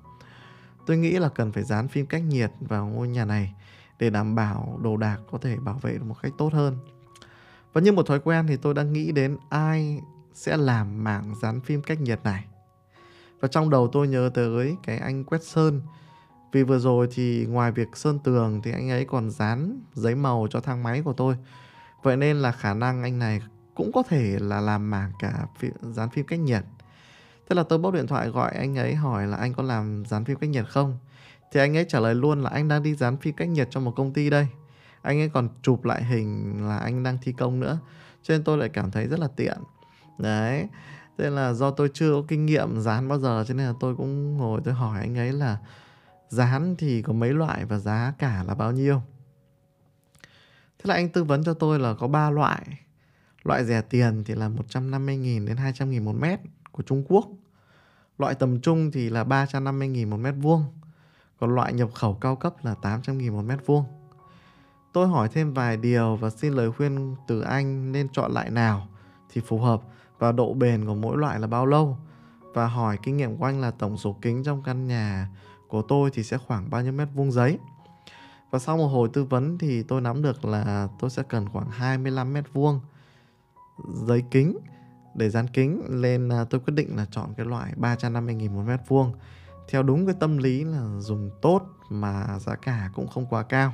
Tôi 0.85 0.97
nghĩ 0.97 1.11
là 1.11 1.29
cần 1.29 1.51
phải 1.51 1.63
dán 1.63 1.87
phim 1.87 2.05
cách 2.05 2.23
nhiệt 2.23 2.51
vào 2.59 2.87
ngôi 2.87 3.07
nhà 3.07 3.25
này 3.25 3.53
để 3.99 4.09
đảm 4.09 4.35
bảo 4.35 4.79
đồ 4.83 4.97
đạc 4.97 5.17
có 5.31 5.37
thể 5.37 5.55
bảo 5.55 5.79
vệ 5.81 5.93
được 5.93 6.05
một 6.05 6.15
cách 6.21 6.31
tốt 6.37 6.53
hơn. 6.53 6.77
Và 7.73 7.81
như 7.81 7.91
một 7.91 8.07
thói 8.07 8.19
quen 8.19 8.47
thì 8.47 8.57
tôi 8.57 8.73
đang 8.73 8.93
nghĩ 8.93 9.11
đến 9.11 9.37
ai 9.49 10.01
sẽ 10.33 10.57
làm 10.57 11.03
mảng 11.03 11.35
dán 11.41 11.61
phim 11.61 11.81
cách 11.81 12.01
nhiệt 12.01 12.19
này. 12.23 12.45
Và 13.39 13.47
trong 13.47 13.69
đầu 13.69 13.87
tôi 13.87 14.07
nhớ 14.07 14.29
tới 14.33 14.75
cái 14.83 14.97
anh 14.97 15.23
quét 15.23 15.43
sơn 15.43 15.81
vì 16.51 16.63
vừa 16.63 16.79
rồi 16.79 17.07
thì 17.11 17.45
ngoài 17.49 17.71
việc 17.71 17.87
sơn 17.93 18.19
tường 18.19 18.61
thì 18.63 18.71
anh 18.71 18.89
ấy 18.89 19.05
còn 19.05 19.29
dán 19.29 19.81
giấy 19.93 20.15
màu 20.15 20.47
cho 20.49 20.59
thang 20.59 20.83
máy 20.83 21.01
của 21.01 21.13
tôi. 21.13 21.35
Vậy 22.03 22.17
nên 22.17 22.37
là 22.37 22.51
khả 22.51 22.73
năng 22.73 23.03
anh 23.03 23.19
này 23.19 23.41
cũng 23.75 23.91
có 23.91 24.03
thể 24.09 24.37
là 24.39 24.61
làm 24.61 24.89
mảng 24.89 25.11
cả 25.19 25.47
phim, 25.57 25.71
dán 25.81 26.09
phim 26.09 26.25
cách 26.25 26.39
nhiệt. 26.39 26.63
Thế 27.49 27.55
là 27.55 27.63
tôi 27.63 27.79
bốc 27.79 27.93
điện 27.93 28.07
thoại 28.07 28.29
gọi 28.29 28.51
anh 28.51 28.77
ấy 28.77 28.95
hỏi 28.95 29.27
là 29.27 29.37
anh 29.37 29.53
có 29.53 29.63
làm 29.63 30.03
dán 30.05 30.25
phim 30.25 30.37
cách 30.37 30.49
nhiệt 30.49 30.65
không? 30.69 30.97
Thì 31.51 31.59
anh 31.59 31.77
ấy 31.77 31.85
trả 31.89 31.99
lời 31.99 32.15
luôn 32.15 32.41
là 32.41 32.49
anh 32.49 32.67
đang 32.67 32.83
đi 32.83 32.95
dán 32.95 33.17
phim 33.17 33.35
cách 33.35 33.49
nhiệt 33.49 33.67
cho 33.71 33.79
một 33.79 33.93
công 33.95 34.13
ty 34.13 34.29
đây. 34.29 34.47
Anh 35.01 35.19
ấy 35.19 35.29
còn 35.29 35.49
chụp 35.61 35.85
lại 35.85 36.03
hình 36.03 36.57
là 36.67 36.77
anh 36.77 37.03
đang 37.03 37.17
thi 37.21 37.31
công 37.31 37.59
nữa. 37.59 37.79
Cho 38.23 38.33
nên 38.33 38.43
tôi 38.43 38.57
lại 38.57 38.69
cảm 38.69 38.91
thấy 38.91 39.07
rất 39.07 39.19
là 39.19 39.27
tiện. 39.35 39.57
Đấy. 40.17 40.67
Thế 41.17 41.29
là 41.29 41.53
do 41.53 41.71
tôi 41.71 41.89
chưa 41.93 42.13
có 42.13 42.23
kinh 42.27 42.45
nghiệm 42.45 42.81
dán 42.81 43.07
bao 43.07 43.19
giờ, 43.19 43.43
cho 43.47 43.53
nên 43.53 43.65
là 43.67 43.73
tôi 43.79 43.95
cũng 43.95 44.37
ngồi 44.37 44.61
tôi 44.63 44.73
hỏi 44.73 44.99
anh 44.99 45.17
ấy 45.17 45.33
là 45.33 45.57
Dán 46.29 46.75
thì 46.77 47.01
có 47.01 47.13
mấy 47.13 47.33
loại 47.33 47.65
và 47.65 47.77
giá 47.77 48.13
cả 48.19 48.43
là 48.47 48.55
bao 48.55 48.71
nhiêu? 48.71 49.01
Thế 50.79 50.83
là 50.83 50.93
anh 50.93 51.09
tư 51.09 51.23
vấn 51.23 51.43
cho 51.43 51.53
tôi 51.53 51.79
là 51.79 51.93
có 51.93 52.07
3 52.07 52.29
loại. 52.29 52.65
Loại 53.43 53.65
rẻ 53.65 53.81
tiền 53.81 54.23
thì 54.25 54.35
là 54.35 54.49
150.000 54.49 55.47
đến 55.47 55.57
200.000 55.57 56.03
một 56.03 56.15
mét 56.19 56.39
của 56.71 56.83
Trung 56.83 57.03
Quốc. 57.07 57.27
Loại 58.17 58.35
tầm 58.35 58.61
trung 58.61 58.91
thì 58.91 59.09
là 59.09 59.23
350.000 59.23 60.09
một 60.09 60.17
mét 60.17 60.35
vuông. 60.37 60.63
Còn 61.39 61.55
loại 61.55 61.73
nhập 61.73 61.89
khẩu 61.93 62.13
cao 62.13 62.35
cấp 62.35 62.53
là 62.61 62.75
800.000 62.81 63.31
một 63.33 63.41
mét 63.41 63.59
vuông. 63.65 63.83
Tôi 64.93 65.07
hỏi 65.07 65.29
thêm 65.33 65.53
vài 65.53 65.77
điều 65.77 66.15
và 66.15 66.29
xin 66.29 66.53
lời 66.53 66.71
khuyên 66.71 67.15
từ 67.27 67.41
anh 67.41 67.91
nên 67.91 68.09
chọn 68.09 68.33
loại 68.33 68.49
nào 68.49 68.87
thì 69.29 69.41
phù 69.41 69.59
hợp 69.59 69.81
và 70.19 70.31
độ 70.31 70.53
bền 70.53 70.85
của 70.85 70.95
mỗi 70.95 71.17
loại 71.17 71.39
là 71.39 71.47
bao 71.47 71.65
lâu. 71.65 71.97
Và 72.53 72.67
hỏi 72.67 72.97
kinh 73.03 73.17
nghiệm 73.17 73.37
của 73.37 73.45
anh 73.45 73.61
là 73.61 73.71
tổng 73.71 73.97
số 73.97 74.15
kính 74.21 74.43
trong 74.43 74.63
căn 74.63 74.87
nhà 74.87 75.29
của 75.67 75.81
tôi 75.81 76.09
thì 76.13 76.23
sẽ 76.23 76.37
khoảng 76.37 76.69
bao 76.69 76.81
nhiêu 76.81 76.91
mét 76.91 77.07
vuông 77.13 77.31
giấy. 77.31 77.57
Và 78.51 78.59
sau 78.59 78.77
một 78.77 78.87
hồi 78.87 79.09
tư 79.13 79.23
vấn 79.23 79.57
thì 79.57 79.83
tôi 79.83 80.01
nắm 80.01 80.21
được 80.21 80.45
là 80.45 80.87
tôi 80.99 81.09
sẽ 81.09 81.23
cần 81.23 81.49
khoảng 81.49 81.69
25 81.69 82.33
mét 82.33 82.45
vuông 82.53 82.79
giấy 83.93 84.23
kính 84.31 84.57
để 85.15 85.29
dán 85.29 85.47
kính 85.47 85.81
nên 85.89 86.29
à, 86.29 86.43
tôi 86.43 86.61
quyết 86.61 86.73
định 86.73 86.95
là 86.95 87.05
chọn 87.11 87.33
cái 87.37 87.45
loại 87.45 87.73
350.000 87.77 88.51
một 88.51 88.63
mét 88.67 88.79
vuông 88.87 89.13
theo 89.69 89.83
đúng 89.83 90.05
cái 90.05 90.15
tâm 90.19 90.37
lý 90.37 90.63
là 90.63 90.99
dùng 90.99 91.29
tốt 91.41 91.61
mà 91.89 92.39
giá 92.39 92.55
cả 92.55 92.89
cũng 92.95 93.07
không 93.07 93.25
quá 93.25 93.43
cao. 93.43 93.73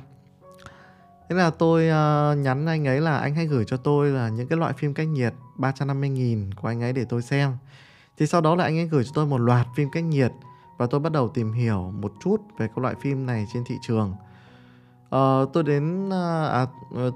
Thế 1.28 1.36
là 1.36 1.50
tôi 1.50 1.82
uh, 1.84 2.38
nhắn 2.38 2.66
anh 2.66 2.86
ấy 2.86 3.00
là 3.00 3.18
anh 3.18 3.34
hãy 3.34 3.46
gửi 3.46 3.64
cho 3.64 3.76
tôi 3.76 4.10
là 4.10 4.28
những 4.28 4.48
cái 4.48 4.58
loại 4.58 4.72
phim 4.72 4.94
cách 4.94 5.08
nhiệt 5.08 5.34
350.000 5.56 6.50
của 6.56 6.68
anh 6.68 6.82
ấy 6.82 6.92
để 6.92 7.04
tôi 7.04 7.22
xem. 7.22 7.56
Thì 8.18 8.26
sau 8.26 8.40
đó 8.40 8.54
là 8.54 8.64
anh 8.64 8.78
ấy 8.78 8.86
gửi 8.86 9.04
cho 9.04 9.10
tôi 9.14 9.26
một 9.26 9.38
loạt 9.38 9.66
phim 9.76 9.90
cách 9.90 10.04
nhiệt 10.04 10.32
và 10.76 10.86
tôi 10.86 11.00
bắt 11.00 11.12
đầu 11.12 11.28
tìm 11.28 11.52
hiểu 11.52 11.92
một 12.00 12.12
chút 12.20 12.40
về 12.58 12.66
các 12.68 12.78
loại 12.78 12.94
phim 13.00 13.26
này 13.26 13.46
trên 13.52 13.64
thị 13.66 13.74
trường. 13.82 14.14
Uh, 15.06 15.52
tôi 15.52 15.62
đến 15.62 16.08
uh, 16.08 16.12
à, 16.12 16.66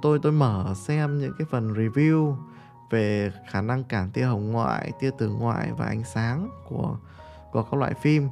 tôi 0.02 0.18
tôi 0.22 0.32
mở 0.32 0.75
xem 0.76 1.18
những 1.18 1.32
cái 1.38 1.46
phần 1.50 1.72
review 1.75 2.34
về 2.90 3.32
khả 3.50 3.60
năng 3.60 3.84
cản 3.84 4.10
tia 4.10 4.25
hồng 4.25 4.52
ngoại, 4.52 4.92
tia 5.00 5.10
tử 5.18 5.28
ngoại 5.28 5.70
và 5.76 5.87
ánh 5.87 6.04
sáng 6.04 6.50
của 6.68 6.96
của 7.52 7.62
các 7.62 7.75
loại 7.75 7.94
phim. 8.02 8.28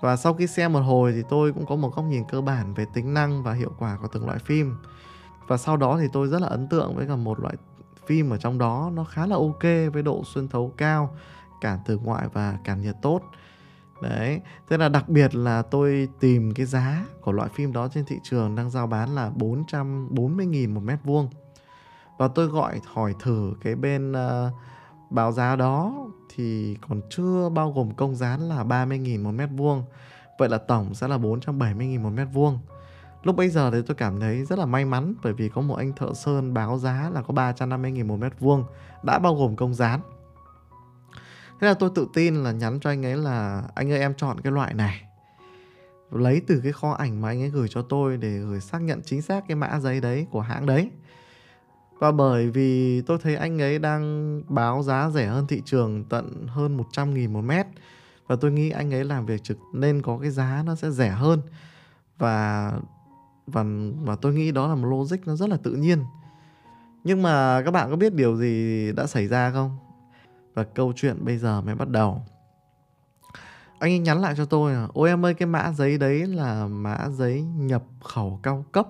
Và 0.00 0.16
sau 0.16 0.34
khi 0.34 0.46
xem 0.46 0.72
một 0.72 0.80
hồi 0.80 1.12
thì 1.12 1.22
tôi 1.28 1.52
cũng 1.52 1.66
có 1.66 1.76
một 1.76 1.96
góc 1.96 2.04
nhìn 2.04 2.24
cơ 2.28 2.40
bản 2.40 2.74
về 2.74 2.86
tính 2.94 3.14
năng 3.14 3.42
và 3.42 3.52
hiệu 3.52 3.72
quả 3.78 3.98
của 4.02 4.08
từng 4.12 4.26
loại 4.26 4.38
phim. 4.38 4.76
Và 5.46 5.56
sau 5.56 5.76
đó 5.76 5.98
thì 6.00 6.06
tôi 6.12 6.28
rất 6.28 6.42
là 6.42 6.48
ấn 6.48 6.68
tượng 6.68 6.96
với 6.96 7.06
cả 7.06 7.16
một 7.16 7.40
loại 7.40 7.54
phim 8.06 8.30
ở 8.30 8.36
trong 8.36 8.58
đó 8.58 8.90
nó 8.94 9.04
khá 9.04 9.26
là 9.26 9.36
ok 9.36 9.62
với 9.92 10.02
độ 10.02 10.22
xuyên 10.24 10.48
thấu 10.48 10.72
cao, 10.76 11.16
cản 11.60 11.78
từ 11.86 11.98
ngoại 11.98 12.28
và 12.32 12.58
cản 12.64 12.82
nhiệt 12.82 12.94
tốt. 13.02 13.20
Đấy, 14.02 14.40
thế 14.68 14.78
là 14.78 14.88
đặc 14.88 15.08
biệt 15.08 15.34
là 15.34 15.62
tôi 15.62 16.08
tìm 16.20 16.54
cái 16.54 16.66
giá 16.66 17.04
của 17.20 17.32
loại 17.32 17.48
phim 17.54 17.72
đó 17.72 17.88
trên 17.88 18.04
thị 18.04 18.16
trường 18.22 18.54
đang 18.54 18.70
giao 18.70 18.86
bán 18.86 19.14
là 19.14 19.30
440.000 19.38 20.74
một 20.74 20.80
mét 20.80 20.98
vuông. 21.04 21.28
Và 22.18 22.28
tôi 22.28 22.46
gọi 22.46 22.80
hỏi 22.86 23.14
thử 23.20 23.52
cái 23.62 23.74
bên 23.74 24.12
uh, 24.12 24.52
báo 25.10 25.32
giá 25.32 25.56
đó 25.56 26.06
thì 26.34 26.76
còn 26.88 27.00
chưa 27.10 27.48
bao 27.48 27.72
gồm 27.72 27.94
công 27.94 28.14
giá 28.14 28.36
là 28.36 28.64
30.000 28.64 29.22
một 29.22 29.30
mét 29.30 29.48
vuông. 29.56 29.84
Vậy 30.38 30.48
là 30.48 30.58
tổng 30.58 30.94
sẽ 30.94 31.08
là 31.08 31.18
470.000 31.18 32.00
một 32.00 32.10
mét 32.10 32.28
vuông. 32.32 32.58
Lúc 33.22 33.36
bây 33.36 33.48
giờ 33.48 33.70
thì 33.70 33.82
tôi 33.86 33.94
cảm 33.94 34.20
thấy 34.20 34.44
rất 34.44 34.58
là 34.58 34.66
may 34.66 34.84
mắn 34.84 35.14
bởi 35.22 35.32
vì 35.32 35.48
có 35.48 35.60
một 35.60 35.74
anh 35.74 35.92
thợ 35.92 36.14
sơn 36.14 36.54
báo 36.54 36.78
giá 36.78 37.10
là 37.14 37.22
có 37.22 37.34
350.000 37.34 38.06
một 38.06 38.16
mét 38.16 38.32
vuông 38.40 38.64
đã 39.02 39.18
bao 39.18 39.34
gồm 39.34 39.56
công 39.56 39.74
dán. 39.74 40.00
Thế 41.60 41.66
là 41.66 41.74
tôi 41.74 41.90
tự 41.94 42.08
tin 42.14 42.34
là 42.34 42.52
nhắn 42.52 42.78
cho 42.80 42.90
anh 42.90 43.06
ấy 43.06 43.16
là, 43.16 43.62
anh 43.74 43.92
ơi, 43.92 44.00
em 44.00 44.14
chọn 44.14 44.40
cái 44.40 44.52
loại 44.52 44.74
này. 44.74 45.02
Lấy 46.10 46.42
từ 46.46 46.60
cái 46.62 46.72
kho 46.72 46.90
ảnh 46.90 47.20
mà 47.20 47.28
anh 47.28 47.42
ấy 47.42 47.50
gửi 47.50 47.68
cho 47.68 47.82
tôi 47.82 48.16
để 48.16 48.38
gửi 48.38 48.60
xác 48.60 48.82
nhận 48.82 49.02
chính 49.04 49.22
xác 49.22 49.44
cái 49.48 49.56
mã 49.56 49.80
giấy 49.80 50.00
đấy 50.00 50.26
của 50.30 50.40
hãng 50.40 50.66
đấy. 50.66 50.90
Và 51.98 52.12
bởi 52.12 52.50
vì 52.50 53.00
tôi 53.00 53.18
thấy 53.22 53.36
anh 53.36 53.62
ấy 53.62 53.78
đang 53.78 54.42
báo 54.48 54.82
giá 54.82 55.10
rẻ 55.10 55.26
hơn 55.26 55.46
thị 55.46 55.62
trường 55.64 56.04
tận 56.04 56.46
hơn 56.46 56.76
100.000 56.76 57.30
một 57.32 57.42
mét. 57.42 57.66
Và 58.26 58.36
tôi 58.36 58.52
nghĩ 58.52 58.70
anh 58.70 58.94
ấy 58.94 59.04
làm 59.04 59.26
việc 59.26 59.42
trực 59.42 59.58
nên 59.72 60.02
có 60.02 60.18
cái 60.18 60.30
giá 60.30 60.62
nó 60.66 60.74
sẽ 60.74 60.90
rẻ 60.90 61.10
hơn. 61.10 61.40
Và 62.18 62.72
và 63.46 63.64
và 64.02 64.16
tôi 64.16 64.34
nghĩ 64.34 64.52
đó 64.52 64.68
là 64.68 64.74
một 64.74 64.88
logic 64.88 65.16
nó 65.26 65.36
rất 65.36 65.48
là 65.48 65.56
tự 65.56 65.72
nhiên. 65.72 66.04
Nhưng 67.04 67.22
mà 67.22 67.62
các 67.64 67.70
bạn 67.70 67.90
có 67.90 67.96
biết 67.96 68.14
điều 68.14 68.36
gì 68.36 68.92
đã 68.92 69.06
xảy 69.06 69.28
ra 69.28 69.50
không? 69.50 69.76
Và 70.54 70.64
câu 70.64 70.92
chuyện 70.96 71.24
bây 71.24 71.38
giờ 71.38 71.60
mới 71.60 71.74
bắt 71.74 71.88
đầu. 71.88 72.22
Anh 73.78 73.90
ấy 73.92 73.98
nhắn 73.98 74.20
lại 74.20 74.34
cho 74.36 74.44
tôi 74.44 74.72
là, 74.72 74.88
Ôi 74.92 75.08
em 75.08 75.24
ơi, 75.24 75.34
cái 75.34 75.46
mã 75.46 75.72
giấy 75.72 75.98
đấy 75.98 76.26
là 76.26 76.66
mã 76.66 77.08
giấy 77.10 77.42
nhập 77.42 77.82
khẩu 78.04 78.40
cao 78.42 78.64
cấp 78.72 78.88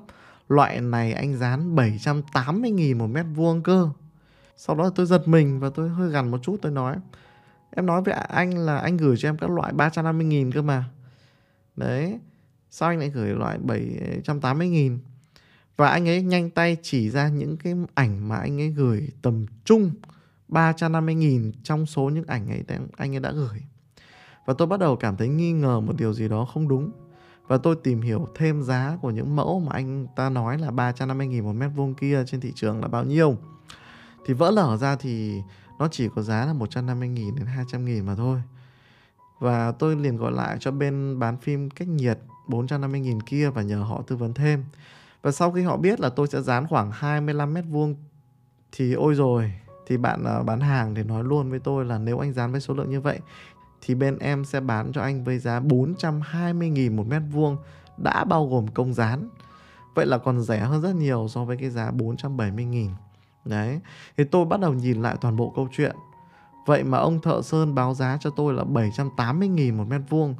Loại 0.48 0.80
này 0.80 1.12
anh 1.12 1.36
dán 1.36 1.74
780 1.74 2.70
nghìn 2.70 2.98
một 2.98 3.06
mét 3.06 3.26
vuông 3.34 3.62
cơ. 3.62 3.88
Sau 4.56 4.76
đó 4.76 4.90
tôi 4.94 5.06
giật 5.06 5.28
mình 5.28 5.60
và 5.60 5.70
tôi 5.74 5.88
hơi 5.88 6.10
gằn 6.10 6.30
một 6.30 6.38
chút, 6.42 6.56
tôi 6.62 6.72
nói, 6.72 6.96
Em 7.70 7.86
nói 7.86 8.02
với 8.02 8.14
anh 8.14 8.58
là 8.58 8.78
anh 8.78 8.96
gửi 8.96 9.16
cho 9.18 9.28
em 9.28 9.36
các 9.36 9.50
loại 9.50 9.72
350 9.72 10.26
nghìn 10.26 10.52
cơ 10.52 10.62
mà. 10.62 10.84
Đấy, 11.76 12.18
Sao 12.70 12.88
anh 12.88 12.98
lại 12.98 13.10
gửi 13.10 13.28
loại 13.28 13.58
780 13.58 14.68
nghìn? 14.68 14.98
Và 15.76 15.88
anh 15.88 16.08
ấy 16.08 16.22
nhanh 16.22 16.50
tay 16.50 16.76
chỉ 16.82 17.10
ra 17.10 17.28
những 17.28 17.56
cái 17.56 17.74
ảnh 17.94 18.28
mà 18.28 18.36
anh 18.36 18.60
ấy 18.60 18.68
gửi 18.68 19.08
tầm 19.22 19.46
trung 19.64 19.90
350 20.48 21.14
nghìn 21.14 21.52
trong 21.62 21.86
số 21.86 22.10
những 22.10 22.26
ảnh 22.26 22.48
ấy 22.48 22.64
anh 22.96 23.14
ấy 23.14 23.20
đã 23.20 23.32
gửi. 23.32 23.62
Và 24.46 24.54
tôi 24.58 24.66
bắt 24.68 24.80
đầu 24.80 24.96
cảm 24.96 25.16
thấy 25.16 25.28
nghi 25.28 25.52
ngờ 25.52 25.80
một 25.80 25.92
điều 25.96 26.12
gì 26.12 26.28
đó 26.28 26.44
không 26.44 26.68
đúng. 26.68 26.90
Và 27.48 27.58
tôi 27.58 27.76
tìm 27.76 28.00
hiểu 28.00 28.28
thêm 28.34 28.62
giá 28.62 28.98
của 29.02 29.10
những 29.10 29.36
mẫu 29.36 29.60
mà 29.60 29.72
anh 29.72 30.06
ta 30.16 30.30
nói 30.30 30.58
là 30.58 30.70
350 30.70 31.26
nghìn 31.26 31.44
một 31.44 31.52
mét 31.52 31.70
vuông 31.74 31.94
kia 31.94 32.24
trên 32.26 32.40
thị 32.40 32.52
trường 32.54 32.80
là 32.80 32.88
bao 32.88 33.04
nhiêu. 33.04 33.36
Thì 34.26 34.34
vỡ 34.34 34.50
lở 34.50 34.76
ra 34.76 34.96
thì 34.96 35.42
nó 35.78 35.88
chỉ 35.90 36.08
có 36.14 36.22
giá 36.22 36.46
là 36.46 36.52
150 36.52 37.08
nghìn 37.08 37.34
đến 37.34 37.46
200 37.46 37.84
nghìn 37.84 38.06
mà 38.06 38.14
thôi. 38.14 38.42
Và 39.38 39.72
tôi 39.72 39.96
liền 39.96 40.16
gọi 40.16 40.32
lại 40.32 40.56
cho 40.60 40.70
bên 40.70 41.18
bán 41.18 41.36
phim 41.36 41.70
cách 41.70 41.88
nhiệt 41.88 42.18
450 42.48 43.00
nghìn 43.00 43.22
kia 43.22 43.50
và 43.50 43.62
nhờ 43.62 43.78
họ 43.78 44.02
tư 44.06 44.16
vấn 44.16 44.34
thêm. 44.34 44.64
Và 45.22 45.32
sau 45.32 45.52
khi 45.52 45.62
họ 45.62 45.76
biết 45.76 46.00
là 46.00 46.08
tôi 46.08 46.26
sẽ 46.28 46.42
dán 46.42 46.66
khoảng 46.66 46.90
25 46.92 47.54
mét 47.54 47.64
vuông 47.68 47.94
thì 48.72 48.92
ôi 48.92 49.14
rồi, 49.14 49.52
thì 49.86 49.96
bạn 49.96 50.24
à, 50.24 50.42
bán 50.42 50.60
hàng 50.60 50.94
thì 50.94 51.02
nói 51.02 51.24
luôn 51.24 51.50
với 51.50 51.58
tôi 51.58 51.84
là 51.84 51.98
nếu 51.98 52.18
anh 52.18 52.32
dán 52.32 52.52
với 52.52 52.60
số 52.60 52.74
lượng 52.74 52.90
như 52.90 53.00
vậy 53.00 53.20
thì 53.80 53.94
bên 53.94 54.18
em 54.18 54.44
sẽ 54.44 54.60
bán 54.60 54.92
cho 54.92 55.02
anh 55.02 55.24
với 55.24 55.38
giá 55.38 55.60
420.000 55.60 56.96
một 56.96 57.06
mét 57.06 57.22
vuông, 57.32 57.56
đã 57.96 58.24
bao 58.24 58.46
gồm 58.46 58.68
công 58.68 58.94
dán. 58.94 59.28
Vậy 59.94 60.06
là 60.06 60.18
còn 60.18 60.40
rẻ 60.40 60.58
hơn 60.58 60.82
rất 60.82 60.94
nhiều 60.94 61.26
so 61.28 61.44
với 61.44 61.56
cái 61.56 61.70
giá 61.70 61.90
470.000. 61.90 62.88
Đấy. 63.44 63.80
Thì 64.16 64.24
tôi 64.24 64.44
bắt 64.44 64.60
đầu 64.60 64.74
nhìn 64.74 65.02
lại 65.02 65.16
toàn 65.20 65.36
bộ 65.36 65.52
câu 65.56 65.68
chuyện. 65.72 65.96
Vậy 66.66 66.84
mà 66.84 66.98
ông 66.98 67.20
thợ 67.20 67.42
sơn 67.42 67.74
báo 67.74 67.94
giá 67.94 68.18
cho 68.20 68.30
tôi 68.30 68.54
là 68.54 68.64
780.000 68.64 69.76
một 69.76 69.84
mét 69.88 70.00
vuông, 70.08 70.34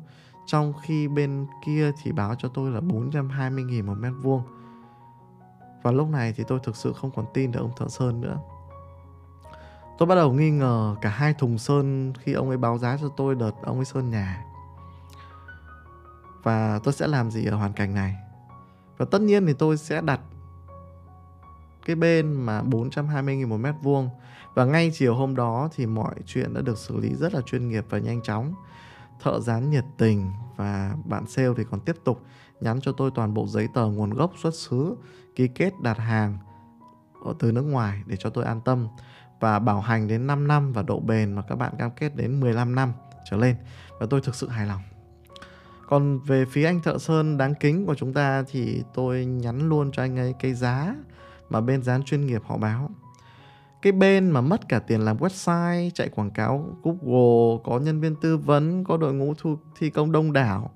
trong 0.46 0.72
khi 0.82 1.08
bên 1.08 1.46
kia 1.66 1.92
thì 2.02 2.12
báo 2.12 2.34
cho 2.38 2.48
tôi 2.48 2.70
là 2.70 2.80
420.000 2.80 3.84
một 3.84 3.94
mét 3.98 4.12
vuông. 4.22 4.42
Và 5.82 5.92
lúc 5.92 6.08
này 6.08 6.34
thì 6.36 6.44
tôi 6.48 6.58
thực 6.62 6.76
sự 6.76 6.92
không 6.92 7.10
còn 7.10 7.24
tin 7.34 7.52
được 7.52 7.60
ông 7.60 7.72
thợ 7.76 7.88
sơn 7.88 8.20
nữa. 8.20 8.38
Tôi 9.98 10.06
bắt 10.06 10.14
đầu 10.14 10.32
nghi 10.32 10.50
ngờ 10.50 10.96
cả 11.00 11.08
hai 11.08 11.34
thùng 11.34 11.58
sơn 11.58 12.12
khi 12.18 12.32
ông 12.32 12.48
ấy 12.48 12.56
báo 12.56 12.78
giá 12.78 12.96
cho 13.00 13.08
tôi 13.16 13.34
đợt 13.34 13.52
ông 13.62 13.76
ấy 13.76 13.84
sơn 13.84 14.10
nhà. 14.10 14.44
Và 16.42 16.80
tôi 16.84 16.94
sẽ 16.94 17.06
làm 17.06 17.30
gì 17.30 17.44
ở 17.44 17.56
hoàn 17.56 17.72
cảnh 17.72 17.94
này? 17.94 18.16
Và 18.98 19.06
tất 19.10 19.20
nhiên 19.20 19.46
thì 19.46 19.52
tôi 19.52 19.76
sẽ 19.76 20.00
đặt 20.00 20.20
cái 21.86 21.96
bên 21.96 22.32
mà 22.32 22.62
420.000 22.62 23.48
một 23.48 23.56
mét 23.56 23.74
vuông 23.82 24.10
và 24.54 24.64
ngay 24.64 24.90
chiều 24.94 25.14
hôm 25.14 25.36
đó 25.36 25.68
thì 25.74 25.86
mọi 25.86 26.14
chuyện 26.26 26.54
đã 26.54 26.60
được 26.60 26.78
xử 26.78 26.96
lý 26.96 27.14
rất 27.14 27.34
là 27.34 27.40
chuyên 27.40 27.68
nghiệp 27.68 27.84
và 27.90 27.98
nhanh 27.98 28.22
chóng. 28.22 28.54
Thợ 29.22 29.40
dán 29.40 29.70
nhiệt 29.70 29.84
tình 29.98 30.30
và 30.56 30.96
bạn 31.04 31.26
sale 31.26 31.48
thì 31.56 31.64
còn 31.70 31.80
tiếp 31.80 31.96
tục 32.04 32.22
nhắn 32.60 32.80
cho 32.82 32.92
tôi 32.92 33.10
toàn 33.14 33.34
bộ 33.34 33.46
giấy 33.46 33.68
tờ 33.74 33.86
nguồn 33.86 34.10
gốc 34.10 34.32
xuất 34.42 34.54
xứ, 34.54 34.96
ký 35.34 35.48
kết 35.48 35.72
đặt 35.82 35.98
hàng 35.98 36.38
ở 37.24 37.34
từ 37.38 37.52
nước 37.52 37.62
ngoài 37.62 38.02
để 38.06 38.16
cho 38.18 38.30
tôi 38.30 38.44
an 38.44 38.60
tâm 38.60 38.88
và 39.40 39.58
bảo 39.58 39.80
hành 39.80 40.08
đến 40.08 40.26
5 40.26 40.48
năm 40.48 40.72
và 40.72 40.82
độ 40.82 41.00
bền 41.00 41.32
mà 41.32 41.42
các 41.42 41.56
bạn 41.56 41.72
cam 41.78 41.90
kết 41.90 42.16
đến 42.16 42.40
15 42.40 42.74
năm 42.74 42.92
trở 43.30 43.36
lên 43.36 43.56
và 44.00 44.06
tôi 44.10 44.20
thực 44.20 44.34
sự 44.34 44.48
hài 44.48 44.66
lòng. 44.66 44.80
Còn 45.88 46.18
về 46.18 46.44
phía 46.44 46.64
anh 46.64 46.80
thợ 46.82 46.98
sơn 46.98 47.38
đáng 47.38 47.54
kính 47.54 47.86
của 47.86 47.94
chúng 47.94 48.12
ta 48.12 48.44
thì 48.50 48.82
tôi 48.94 49.24
nhắn 49.24 49.68
luôn 49.68 49.90
cho 49.92 50.02
anh 50.02 50.18
ấy 50.18 50.34
cái 50.40 50.54
giá 50.54 50.94
mà 51.48 51.60
bên 51.60 51.82
dán 51.82 52.02
chuyên 52.02 52.26
nghiệp 52.26 52.42
họ 52.46 52.56
báo. 52.56 52.90
Cái 53.82 53.92
bên 53.92 54.30
mà 54.30 54.40
mất 54.40 54.68
cả 54.68 54.78
tiền 54.78 55.00
làm 55.00 55.16
website, 55.16 55.90
chạy 55.90 56.08
quảng 56.08 56.30
cáo 56.30 56.76
Google, 56.82 57.62
có 57.64 57.78
nhân 57.78 58.00
viên 58.00 58.16
tư 58.16 58.36
vấn, 58.36 58.84
có 58.84 58.96
đội 58.96 59.14
ngũ 59.14 59.34
thu 59.38 59.56
thi 59.78 59.90
công 59.90 60.12
đông 60.12 60.32
đảo. 60.32 60.70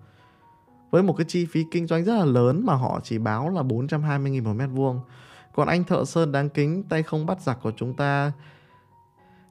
Với 0.91 1.03
một 1.03 1.13
cái 1.13 1.25
chi 1.29 1.47
phí 1.47 1.65
kinh 1.71 1.87
doanh 1.87 2.05
rất 2.05 2.19
là 2.19 2.25
lớn 2.25 2.63
mà 2.67 2.75
họ 2.75 3.01
chỉ 3.03 3.19
báo 3.19 3.51
là 3.51 3.63
420.000 3.63 4.43
một 4.43 4.53
mét 4.53 4.69
vuông 4.73 5.01
còn 5.61 5.69
anh 5.69 5.85
thợ 5.85 6.05
sơn 6.05 6.33
đáng 6.33 6.49
kính, 6.49 6.83
tay 6.89 7.03
không 7.03 7.27
bắt 7.27 7.41
giặc 7.41 7.59
của 7.63 7.73
chúng 7.77 7.95
ta, 7.95 8.33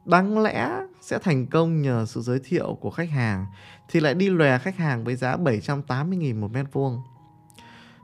đáng 0.05 0.39
lẽ 0.39 0.81
sẽ 1.01 1.19
thành 1.19 1.47
công 1.47 1.81
nhờ 1.81 2.05
sự 2.05 2.21
giới 2.21 2.39
thiệu 2.43 2.77
của 2.81 2.89
khách 2.89 3.09
hàng, 3.09 3.45
thì 3.89 3.99
lại 3.99 4.13
đi 4.13 4.29
lòe 4.29 4.57
khách 4.57 4.77
hàng 4.77 5.03
với 5.03 5.15
giá 5.15 5.35
780.000 5.37 6.39
một 6.39 6.51
mét 6.51 6.65
vuông. 6.73 7.01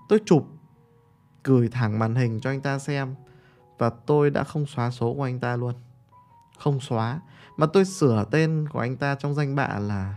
Tôi 0.10 0.20
chụp, 0.26 0.48
gửi 1.44 1.70
thẳng 1.72 2.00
màn 2.00 2.16
hình 2.16 2.40
cho 2.42 2.50
anh 2.50 2.62
ta 2.62 2.80
xem, 2.80 3.16
và 3.78 3.90
tôi 3.90 4.30
đã 4.30 4.44
không 4.44 4.66
xóa 4.66 4.92
số 4.92 5.14
của 5.14 5.24
anh 5.24 5.40
ta 5.40 5.56
luôn. 5.56 5.74
Không 6.60 6.80
xóa, 6.80 7.20
mà 7.58 7.66
tôi 7.74 7.86
sửa 7.86 8.26
tên 8.32 8.68
của 8.72 8.80
anh 8.80 8.98
ta 8.98 9.16
trong 9.16 9.34
danh 9.34 9.56
bạ 9.56 9.80
là 9.80 10.16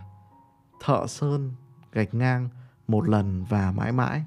Thợ 0.84 1.06
Sơn 1.06 1.54
gạch 1.92 2.14
ngang 2.14 2.48
một 2.88 3.08
lần 3.08 3.44
và 3.44 3.72
mãi 3.72 3.92
mãi. 3.92 4.24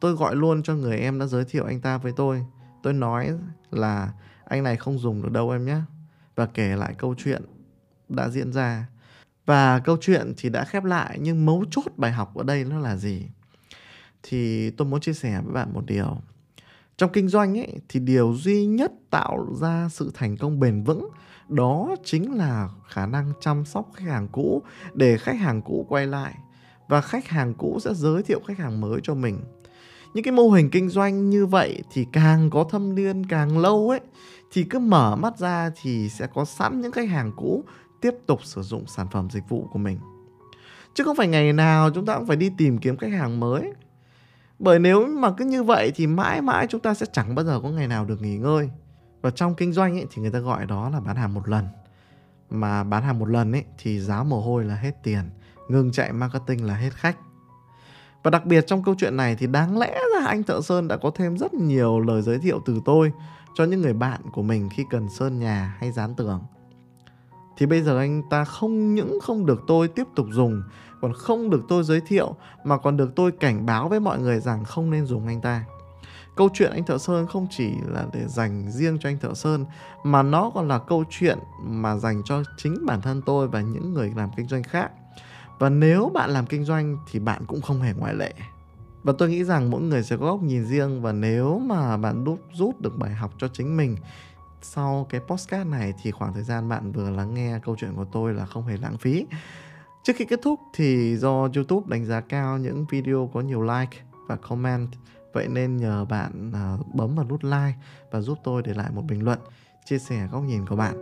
Tôi 0.00 0.12
gọi 0.12 0.36
luôn 0.36 0.62
cho 0.62 0.74
người 0.74 0.98
em 0.98 1.18
đã 1.18 1.26
giới 1.26 1.44
thiệu 1.44 1.64
anh 1.64 1.80
ta 1.80 1.98
với 1.98 2.12
tôi 2.16 2.44
tôi 2.84 2.92
nói 2.92 3.32
là 3.70 4.12
anh 4.44 4.62
này 4.62 4.76
không 4.76 4.98
dùng 4.98 5.22
được 5.22 5.32
đâu 5.32 5.50
em 5.50 5.64
nhé 5.64 5.76
và 6.34 6.46
kể 6.46 6.76
lại 6.76 6.94
câu 6.98 7.14
chuyện 7.18 7.42
đã 8.08 8.28
diễn 8.28 8.52
ra. 8.52 8.88
Và 9.46 9.78
câu 9.78 9.96
chuyện 10.00 10.32
thì 10.36 10.48
đã 10.48 10.64
khép 10.64 10.84
lại, 10.84 11.18
nhưng 11.20 11.46
mấu 11.46 11.64
chốt 11.70 11.84
bài 11.96 12.12
học 12.12 12.34
ở 12.34 12.44
đây 12.44 12.64
nó 12.64 12.78
là 12.78 12.96
gì? 12.96 13.26
Thì 14.22 14.70
tôi 14.70 14.88
muốn 14.88 15.00
chia 15.00 15.12
sẻ 15.12 15.40
với 15.44 15.54
bạn 15.54 15.72
một 15.72 15.86
điều. 15.86 16.16
Trong 16.96 17.12
kinh 17.12 17.28
doanh 17.28 17.58
ấy, 17.58 17.80
thì 17.88 18.00
điều 18.00 18.34
duy 18.34 18.66
nhất 18.66 18.92
tạo 19.10 19.46
ra 19.60 19.88
sự 19.90 20.10
thành 20.14 20.36
công 20.36 20.60
bền 20.60 20.82
vững, 20.82 21.08
đó 21.48 21.94
chính 22.04 22.34
là 22.34 22.68
khả 22.88 23.06
năng 23.06 23.32
chăm 23.40 23.64
sóc 23.64 23.90
khách 23.94 24.06
hàng 24.08 24.28
cũ 24.32 24.62
để 24.94 25.18
khách 25.18 25.40
hàng 25.40 25.62
cũ 25.62 25.86
quay 25.88 26.06
lại. 26.06 26.34
Và 26.88 27.00
khách 27.00 27.28
hàng 27.28 27.54
cũ 27.54 27.78
sẽ 27.80 27.94
giới 27.94 28.22
thiệu 28.22 28.40
khách 28.46 28.58
hàng 28.58 28.80
mới 28.80 29.00
cho 29.02 29.14
mình 29.14 29.40
những 30.14 30.24
cái 30.24 30.32
mô 30.32 30.50
hình 30.50 30.70
kinh 30.70 30.88
doanh 30.88 31.30
như 31.30 31.46
vậy 31.46 31.82
thì 31.92 32.06
càng 32.12 32.50
có 32.50 32.64
thâm 32.64 32.94
niên 32.94 33.26
càng 33.26 33.58
lâu 33.58 33.90
ấy 33.90 34.00
thì 34.52 34.64
cứ 34.64 34.78
mở 34.78 35.16
mắt 35.16 35.38
ra 35.38 35.70
thì 35.82 36.08
sẽ 36.08 36.26
có 36.34 36.44
sẵn 36.44 36.80
những 36.80 36.92
khách 36.92 37.08
hàng 37.08 37.32
cũ 37.36 37.64
tiếp 38.00 38.14
tục 38.26 38.44
sử 38.44 38.62
dụng 38.62 38.86
sản 38.86 39.06
phẩm 39.10 39.30
dịch 39.30 39.48
vụ 39.48 39.68
của 39.72 39.78
mình. 39.78 39.98
Chứ 40.94 41.04
không 41.04 41.16
phải 41.16 41.28
ngày 41.28 41.52
nào 41.52 41.90
chúng 41.90 42.06
ta 42.06 42.16
cũng 42.16 42.26
phải 42.26 42.36
đi 42.36 42.50
tìm 42.58 42.78
kiếm 42.78 42.96
khách 42.96 43.12
hàng 43.12 43.40
mới. 43.40 43.72
Bởi 44.58 44.78
nếu 44.78 45.06
mà 45.06 45.30
cứ 45.30 45.44
như 45.44 45.62
vậy 45.62 45.92
thì 45.94 46.06
mãi 46.06 46.42
mãi 46.42 46.66
chúng 46.66 46.80
ta 46.80 46.94
sẽ 46.94 47.06
chẳng 47.12 47.34
bao 47.34 47.44
giờ 47.44 47.60
có 47.62 47.68
ngày 47.68 47.88
nào 47.88 48.04
được 48.04 48.22
nghỉ 48.22 48.36
ngơi. 48.36 48.70
Và 49.22 49.30
trong 49.30 49.54
kinh 49.54 49.72
doanh 49.72 49.94
ấy, 49.98 50.06
thì 50.12 50.22
người 50.22 50.30
ta 50.30 50.38
gọi 50.38 50.66
đó 50.66 50.90
là 50.90 51.00
bán 51.00 51.16
hàng 51.16 51.34
một 51.34 51.48
lần. 51.48 51.66
Mà 52.50 52.84
bán 52.84 53.02
hàng 53.02 53.18
một 53.18 53.28
lần 53.28 53.52
ấy 53.52 53.64
thì 53.78 54.00
giá 54.00 54.22
mồ 54.22 54.40
hôi 54.40 54.64
là 54.64 54.74
hết 54.74 55.02
tiền 55.02 55.30
ngừng 55.68 55.92
chạy 55.92 56.12
marketing 56.12 56.64
là 56.64 56.74
hết 56.74 56.94
khách 56.94 57.16
và 58.24 58.30
đặc 58.30 58.46
biệt 58.46 58.66
trong 58.66 58.82
câu 58.82 58.94
chuyện 58.98 59.16
này 59.16 59.36
thì 59.36 59.46
đáng 59.46 59.78
lẽ 59.78 59.94
ra 60.14 60.26
anh 60.26 60.42
thợ 60.42 60.60
sơn 60.60 60.88
đã 60.88 60.96
có 60.96 61.10
thêm 61.14 61.38
rất 61.38 61.54
nhiều 61.54 62.00
lời 62.00 62.22
giới 62.22 62.38
thiệu 62.38 62.62
từ 62.66 62.80
tôi 62.84 63.12
cho 63.54 63.64
những 63.64 63.80
người 63.80 63.92
bạn 63.92 64.20
của 64.32 64.42
mình 64.42 64.68
khi 64.72 64.84
cần 64.90 65.08
sơn 65.08 65.38
nhà 65.38 65.76
hay 65.80 65.92
dán 65.92 66.14
tường. 66.14 66.40
Thì 67.56 67.66
bây 67.66 67.82
giờ 67.82 67.98
anh 67.98 68.22
ta 68.30 68.44
không 68.44 68.94
những 68.94 69.18
không 69.22 69.46
được 69.46 69.62
tôi 69.66 69.88
tiếp 69.88 70.06
tục 70.16 70.26
dùng, 70.30 70.62
còn 71.00 71.12
không 71.12 71.50
được 71.50 71.62
tôi 71.68 71.84
giới 71.84 72.00
thiệu 72.00 72.34
mà 72.64 72.78
còn 72.78 72.96
được 72.96 73.10
tôi 73.16 73.32
cảnh 73.32 73.66
báo 73.66 73.88
với 73.88 74.00
mọi 74.00 74.18
người 74.18 74.40
rằng 74.40 74.64
không 74.64 74.90
nên 74.90 75.06
dùng 75.06 75.26
anh 75.26 75.40
ta. 75.40 75.64
Câu 76.36 76.48
chuyện 76.54 76.72
anh 76.72 76.84
thợ 76.84 76.98
sơn 76.98 77.26
không 77.26 77.46
chỉ 77.50 77.70
là 77.86 78.06
để 78.12 78.20
dành 78.26 78.70
riêng 78.70 78.98
cho 79.00 79.08
anh 79.08 79.18
thợ 79.18 79.34
sơn 79.34 79.64
mà 80.04 80.22
nó 80.22 80.50
còn 80.54 80.68
là 80.68 80.78
câu 80.78 81.04
chuyện 81.10 81.38
mà 81.62 81.96
dành 81.96 82.22
cho 82.24 82.42
chính 82.56 82.86
bản 82.86 83.00
thân 83.00 83.22
tôi 83.26 83.48
và 83.48 83.60
những 83.60 83.94
người 83.94 84.12
làm 84.16 84.30
kinh 84.36 84.46
doanh 84.46 84.62
khác 84.62 84.90
và 85.64 85.70
nếu 85.70 86.10
bạn 86.14 86.30
làm 86.30 86.46
kinh 86.46 86.64
doanh 86.64 86.98
thì 87.10 87.18
bạn 87.18 87.42
cũng 87.46 87.62
không 87.62 87.80
hề 87.80 87.92
ngoại 87.92 88.14
lệ. 88.14 88.34
Và 89.02 89.12
tôi 89.18 89.28
nghĩ 89.28 89.44
rằng 89.44 89.70
mỗi 89.70 89.80
người 89.80 90.02
sẽ 90.02 90.16
có 90.16 90.26
góc 90.26 90.42
nhìn 90.42 90.64
riêng 90.64 91.02
và 91.02 91.12
nếu 91.12 91.58
mà 91.58 91.96
bạn 91.96 92.24
đúc 92.24 92.38
rút 92.52 92.80
được 92.80 92.98
bài 92.98 93.10
học 93.14 93.32
cho 93.38 93.48
chính 93.48 93.76
mình 93.76 93.96
sau 94.62 95.06
cái 95.10 95.20
postcard 95.20 95.70
này 95.70 95.94
thì 96.02 96.10
khoảng 96.10 96.34
thời 96.34 96.42
gian 96.42 96.68
bạn 96.68 96.92
vừa 96.92 97.10
lắng 97.10 97.34
nghe 97.34 97.58
câu 97.64 97.76
chuyện 97.78 97.94
của 97.96 98.04
tôi 98.12 98.34
là 98.34 98.46
không 98.46 98.66
hề 98.66 98.76
lãng 98.76 98.98
phí. 98.98 99.26
Trước 100.02 100.12
khi 100.16 100.24
kết 100.24 100.40
thúc 100.42 100.60
thì 100.74 101.16
do 101.16 101.48
youtube 101.54 101.86
đánh 101.88 102.04
giá 102.04 102.20
cao 102.20 102.58
những 102.58 102.84
video 102.90 103.30
có 103.34 103.40
nhiều 103.40 103.62
like 103.62 103.98
và 104.26 104.36
comment, 104.36 104.88
vậy 105.32 105.48
nên 105.48 105.76
nhờ 105.76 106.04
bạn 106.04 106.52
à, 106.54 106.76
bấm 106.94 107.14
vào 107.14 107.26
nút 107.28 107.44
like 107.44 107.74
và 108.10 108.20
giúp 108.20 108.38
tôi 108.44 108.62
để 108.62 108.74
lại 108.74 108.90
một 108.94 109.02
bình 109.08 109.24
luận, 109.24 109.38
chia 109.84 109.98
sẻ 109.98 110.28
góc 110.32 110.42
nhìn 110.42 110.66
của 110.66 110.76
bạn 110.76 110.94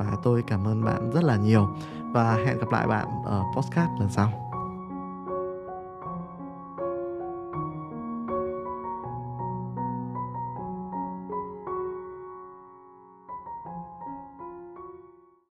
và 0.00 0.16
tôi 0.22 0.42
cảm 0.46 0.66
ơn 0.66 0.84
bạn 0.84 1.10
rất 1.10 1.24
là 1.24 1.36
nhiều. 1.36 1.68
Và 2.12 2.34
hẹn 2.34 2.58
gặp 2.58 2.70
lại 2.70 2.86
bạn 2.86 3.06
ở 3.24 3.42
postcard 3.56 3.90
lần 3.98 4.08
sau. 4.08 4.49